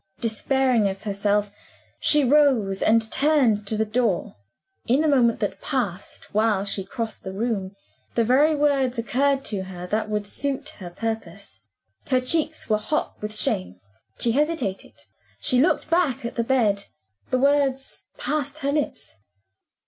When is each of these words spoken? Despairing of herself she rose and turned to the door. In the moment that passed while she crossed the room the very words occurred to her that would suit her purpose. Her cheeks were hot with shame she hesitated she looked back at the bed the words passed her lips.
Despairing 0.19 0.87
of 0.87 1.03
herself 1.03 1.51
she 1.99 2.23
rose 2.23 2.81
and 2.81 3.11
turned 3.11 3.67
to 3.67 3.77
the 3.77 3.85
door. 3.85 4.35
In 4.87 5.01
the 5.01 5.07
moment 5.07 5.39
that 5.41 5.61
passed 5.61 6.33
while 6.33 6.65
she 6.65 6.83
crossed 6.83 7.23
the 7.23 7.31
room 7.31 7.75
the 8.15 8.23
very 8.23 8.55
words 8.55 8.97
occurred 8.97 9.45
to 9.45 9.65
her 9.65 9.85
that 9.85 10.09
would 10.09 10.25
suit 10.25 10.69
her 10.79 10.89
purpose. 10.89 11.61
Her 12.09 12.19
cheeks 12.19 12.67
were 12.67 12.79
hot 12.79 13.21
with 13.21 13.35
shame 13.37 13.79
she 14.17 14.31
hesitated 14.31 14.93
she 15.39 15.61
looked 15.61 15.91
back 15.91 16.25
at 16.25 16.33
the 16.33 16.43
bed 16.43 16.85
the 17.29 17.37
words 17.37 18.05
passed 18.17 18.57
her 18.65 18.71
lips. 18.71 19.17